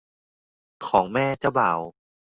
[0.87, 1.79] ของแม่เจ้าบ่าว